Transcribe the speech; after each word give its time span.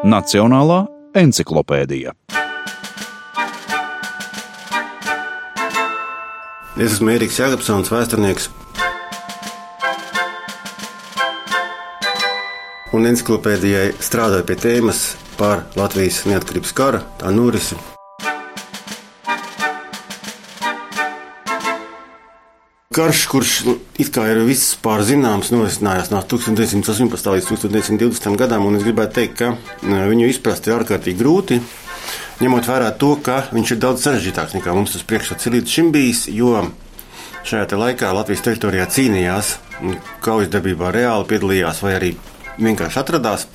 Nacionālā 0.00 0.86
encyklopēdija. 1.12 2.14
Es 6.80 6.94
esmu 6.94 7.12
Eriks 7.12 7.36
Jāgapsons, 7.36 7.92
vēsturnieks. 7.92 8.48
Un 12.96 13.12
encyklopēdijai 13.12 13.90
strādāju 14.00 14.48
pie 14.48 14.56
tēmas 14.64 15.04
par 15.36 15.66
Latvijas 15.76 16.24
neatkarības 16.32 16.72
kara, 16.80 17.04
tā 17.20 17.28
norisi. 17.36 17.76
Karš, 22.90 23.20
kurš 23.30 23.50
it 24.02 24.08
kā 24.10 24.24
ir 24.32 24.40
vispār 24.48 25.04
zināms, 25.06 25.52
norisinājās 25.54 26.08
no 26.10 26.18
1918. 26.26 27.28
līdz 27.36 27.44
1920. 27.46 28.34
gadam, 28.40 28.64
un 28.66 28.80
es 28.80 28.82
gribētu 28.82 29.14
teikt, 29.14 29.36
ka 29.38 29.52
e, 29.54 29.98
viņu 30.10 30.24
izprast 30.26 30.66
ir 30.66 30.74
ārkārtīgi 30.74 31.20
grūti. 31.20 31.60
Ņemot 32.42 32.66
vērā 32.66 32.88
to, 32.98 33.12
ka 33.22 33.44
viņš 33.54 33.70
ir 33.76 33.78
daudz 33.84 34.02
sarežģītāks 34.08 34.56
nekā 34.56 34.74
mums 34.74 34.96
tas 34.96 35.06
priekšstats 35.06 35.46
ir 35.46 35.54
līdz 35.54 35.76
šim 35.76 35.92
bijis, 35.94 36.24
jo 36.34 36.64
šajā 37.46 37.78
laikā 37.78 38.10
Latvijas 38.10 38.42
teritorijā 38.48 38.88
cīnījās, 38.90 39.52
kaujas 40.26 40.50
darbībā 40.50 40.90
reāli 40.98 41.30
piedalījās 41.30 41.84
vai 41.86 41.94
arī 42.00 42.10
vienkārši 42.58 43.04
atradās 43.04 43.46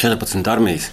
14 0.00 0.48
armijas. 0.56 0.88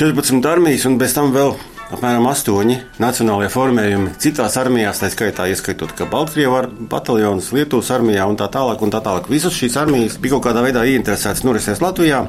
14 0.00 0.48
armijas 0.48 0.88
un 0.88 0.96
bez 0.96 1.12
tam 1.20 1.36
vēl 1.36 1.58
apmēram 1.92 2.26
astoņi 2.30 2.78
nacionālajie 3.02 3.50
formējumi 3.52 4.14
citās 4.22 4.56
armijās, 4.60 5.02
tā 5.02 5.10
skaitā 5.12 5.46
ieskaitot 5.52 5.94
Baltkrievijas 6.12 6.70
bataljonus, 6.90 7.52
Lietuvas 7.54 7.90
armijā 7.94 8.26
un 8.28 8.38
tā 8.40 8.48
tālāk. 8.52 8.82
Un 8.82 8.92
tā 8.92 9.02
tālāk. 9.04 9.28
Visas 9.30 9.54
šīs 9.56 9.76
armijas 9.78 10.16
bija 10.22 10.36
kaut 10.36 10.48
kādā 10.48 10.64
veidā 10.64 10.82
ieinteresētas 10.88 11.44
norisēs 11.46 11.82
Latvijā. 11.84 12.24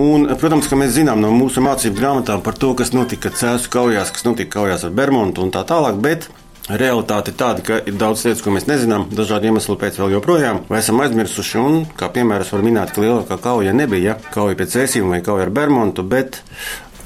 Un, 0.00 0.28
protams, 0.40 0.68
ka 0.70 0.78
mēs 0.78 0.94
zinām 0.98 1.22
no 1.22 1.32
mūsu 1.34 1.64
mācību 1.64 1.98
grāmatām 1.98 2.44
par 2.44 2.58
to, 2.60 2.74
kas 2.78 2.94
notika 2.94 3.32
Cēzu 3.34 3.72
kaujās, 3.72 4.12
kas 4.14 4.26
notika 4.28 4.60
kaujās 4.60 4.86
ar 4.86 4.94
Bermontu 4.94 5.44
un 5.44 5.52
tā 5.54 5.64
tālāk. 5.66 5.98
Bet 6.04 6.30
Realitāte 6.70 7.32
ir 7.32 7.36
tāda, 7.40 7.62
ka 7.66 7.78
ir 7.82 7.96
daudz 7.98 8.20
lietas, 8.22 8.44
ko 8.44 8.52
mēs 8.54 8.68
nezinām, 8.68 9.08
dažādu 9.16 9.48
iemeslu 9.48 9.74
pēc 9.80 9.96
vēl 9.98 10.12
joprojām, 10.14 10.60
vai 10.70 10.78
esam 10.78 11.00
aizmirsuši. 11.02 11.56
Un, 11.58 11.80
kā 11.98 12.06
piemērs 12.14 12.52
var 12.54 12.62
minēt, 12.62 12.92
ka 12.94 13.02
lielākā 13.02 13.40
kauja 13.42 13.72
nebija 13.74 14.14
kauja 14.30 14.58
pēc 14.60 14.76
ēsīm 14.84 15.10
vai 15.10 15.18
kauja 15.26 15.48
ar 15.48 15.50
Bermontu, 15.56 16.04
bet 16.06 16.38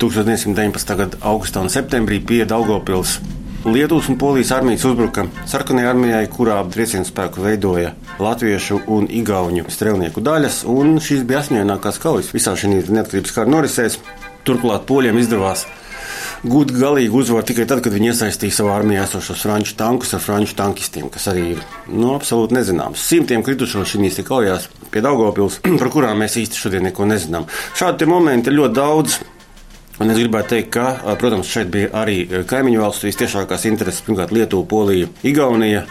1919. 0.00 0.96
gada 0.98 1.20
augustā 1.20 1.62
un 1.64 1.70
septembrī 1.72 2.20
pie 2.24 2.44
Daugopils. 2.48 3.18
Lietuvas 3.64 4.10
un 4.12 4.18
Polijas 4.20 4.50
armijas 4.52 4.84
uzbruka 4.84 5.24
sarkanajai 5.48 5.90
armijai, 5.94 6.24
kurā 6.28 6.58
triecienu 6.68 7.08
spēku 7.08 7.40
veidoja 7.46 7.94
latviešu 8.20 8.82
un 8.92 9.06
igauņu 9.08 9.64
strēlnieku 9.72 10.20
daļas, 10.24 10.64
un 10.68 10.98
šīs 11.00 11.24
bija 11.24 11.40
asņainākās 11.40 12.02
kaujas 12.02 12.28
visā 12.34 12.52
šajā 12.60 12.82
neatkarības 12.92 13.32
kara 13.32 13.54
norisēs. 13.54 13.96
Turklāt 14.44 14.84
poļiem 14.84 15.16
izdevās 15.22 15.64
gūt 16.44 16.74
galīgu 16.76 17.22
uzvaru 17.22 17.46
tikai 17.48 17.64
tad, 17.68 17.80
kad 17.84 17.94
viņi 17.94 18.10
iesaistīja 18.12 18.58
savā 18.58 18.74
armijā 18.76 19.06
esošos 19.06 19.44
franču 19.46 19.76
tankus 19.78 20.12
ar 20.16 20.20
franču 20.20 20.56
tankistiem, 20.58 21.08
kas 21.12 21.28
arī 21.32 21.44
ir 21.54 21.62
nu, 21.88 22.12
absolūti 22.12 22.56
nezināms. 22.58 23.00
Simtiem 23.00 23.44
kritušo 23.44 23.84
šīs 23.88 24.20
kaujās 24.28 24.68
pie 24.92 25.02
Daugopils, 25.04 25.62
par 25.80 25.92
kurām 25.94 26.20
mēs 26.20 26.36
īsti 26.42 26.60
šodien 26.60 26.84
neko 26.90 27.08
nezinām. 27.08 27.48
Šādi 27.78 28.08
momenti 28.10 28.52
ir 28.52 28.60
ļoti 28.60 28.76
daudz. 28.76 29.22
Un 30.02 30.10
es 30.10 30.18
gribētu 30.18 30.50
teikt, 30.50 30.72
ka, 30.74 31.14
protams, 31.20 31.46
šeit 31.46 31.68
bija 31.70 31.92
arī 32.00 32.24
kaimiņu 32.50 32.80
valstu 32.82 33.06
visciešākās 33.06 33.66
intereses, 33.70 34.02
pirmkārt, 34.02 34.32
Lietuva, 34.34 34.66
Polija, 34.66 35.10
Igaunija. 35.22 35.84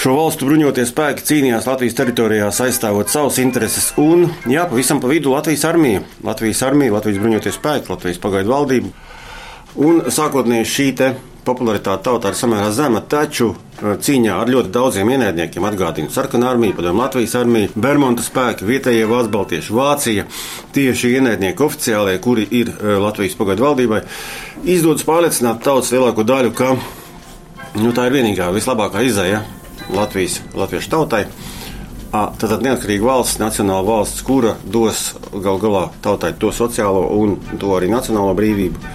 Šo 0.00 0.14
valstu 0.16 0.48
bruņoties 0.48 0.90
spēki 0.92 1.24
cīnījās 1.24 1.68
Latvijas 1.68 1.96
teritorijā, 1.96 2.48
aizstāvot 2.64 3.12
savas 3.12 3.38
intereses, 3.40 3.90
un, 4.00 4.26
jā, 4.48 4.66
pavisam 4.68 5.00
pa 5.00 5.08
vidu 5.08 5.32
Latvijas 5.32 5.64
armija, 5.68 6.02
Latvijas 6.24 6.60
armija, 6.64 6.92
Latvijas 6.96 7.20
bruņoties 7.22 7.56
spēki, 7.56 7.92
Latvijas 7.92 8.20
pagaidu 8.20 8.52
valdība. 8.52 8.92
Un 9.76 10.02
sākotnēji 10.12 10.68
šī 10.72 10.88
popularitāte 11.46 12.04
tautā 12.08 12.32
ir 12.32 12.38
samērā 12.38 12.70
zema, 12.74 13.00
taču 13.00 13.52
uh, 13.52 13.94
cīņā 14.02 14.34
ar 14.42 14.50
ļoti 14.50 14.72
daudziem 14.74 15.10
ienaidniekiem 15.14 15.66
atgādina 15.68 16.12
sarkanā 16.12 16.50
armija, 16.52 16.76
padomju 16.78 17.02
Latvijas 17.02 17.36
armija, 17.38 17.70
Bermuda 17.74 18.24
spēki, 18.26 18.66
vietējie 18.68 19.06
baltieši, 19.08 19.74
Vācija, 19.76 20.26
tieši 20.76 21.14
ienaidnieki 21.20 21.66
oficiālie, 21.66 22.18
kuri 22.22 22.46
ir 22.50 22.72
uh, 22.74 22.96
Latvijas 23.04 23.38
pagaidu 23.38 23.66
valdībai, 23.68 24.02
izdodas 24.64 25.06
pārliecināt 25.06 25.62
tautas 25.64 25.92
lielāko 25.94 26.26
daļu, 26.26 26.54
ka 26.56 26.74
nu, 27.78 27.92
tā 27.94 28.08
ir 28.08 28.18
vienīgā 28.18 28.50
vislabākā 28.56 29.04
izēja 29.06 29.44
Latvijas, 29.94 30.40
latviešu 30.56 30.90
tautai. 30.90 31.26
Tātad 32.16 32.62
neatkarīga 32.64 33.04
valsts, 33.04 33.40
nacionāla 33.42 33.84
valsts, 33.84 34.22
kura 34.24 34.54
dos 34.64 35.10
gal 35.44 35.58
galā 35.60 35.82
tautai 36.02 36.30
to 36.40 36.48
sociālo 36.54 37.02
un 37.12 37.34
to 37.60 37.74
arī 37.76 37.90
nacionālo 37.92 38.32
brīvību 38.38 38.94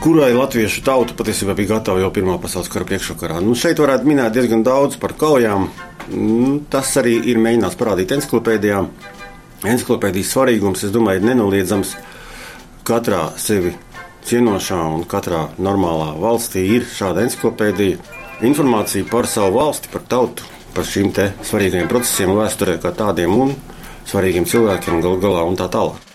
kurai 0.00 0.32
latviešu 0.32 0.80
tauta 0.84 1.14
patiesībā 1.16 1.52
bija 1.56 1.74
gatava 1.74 2.00
jau 2.00 2.08
Pirmā 2.14 2.38
pasaules 2.40 2.70
kara 2.72 2.86
priekšsakarā. 2.88 3.40
Nu, 3.44 3.52
šeit 3.58 3.80
varētu 3.82 4.08
minēt 4.08 4.32
diezgan 4.32 4.64
daudz 4.64 4.96
par 5.00 5.12
kaujām. 5.20 5.68
Nu, 6.14 6.54
tas 6.72 6.94
arī 7.00 7.18
ir 7.30 7.40
mēģināts 7.42 7.76
parādīt 7.80 8.14
encyklopēdijā. 8.16 8.80
Encyklopēdijas 9.68 10.32
svarīgums, 10.32 10.86
es 10.88 10.94
domāju, 10.94 11.20
ir 11.20 11.28
nenoliedzams. 11.28 11.92
Katrā 12.88 13.26
sevi 13.36 13.74
cienošā 14.26 14.80
un 14.96 15.04
katrā 15.08 15.46
normālā 15.60 16.14
valstī 16.20 16.64
ir 16.78 16.88
šāda 16.88 17.26
encyklopēdija. 17.28 18.00
Informācija 18.48 19.04
par 19.10 19.28
savu 19.28 19.58
valsti, 19.60 19.92
par 19.92 20.06
tautu, 20.08 20.48
par 20.74 20.88
šīm 20.88 21.12
svarīgajiem 21.44 21.90
procesiem, 21.92 22.32
vēsturē 22.40 22.80
kā 22.80 22.96
tādiem 22.96 23.36
un 23.36 23.52
svarīgiem 24.08 24.48
cilvēkiem 24.48 25.04
gal 25.04 25.20
galā 25.20 25.44
un 25.44 25.60
tā 25.60 25.68
tālāk. 25.68 26.09